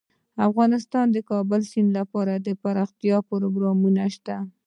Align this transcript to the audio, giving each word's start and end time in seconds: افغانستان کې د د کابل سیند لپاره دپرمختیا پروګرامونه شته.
افغانستان 0.47 1.07
کې 1.09 1.13
د 1.13 1.15
د 1.23 1.25
کابل 1.31 1.61
سیند 1.71 1.89
لپاره 1.99 2.33
دپرمختیا 2.47 3.17
پروګرامونه 3.29 4.03
شته. 4.15 4.35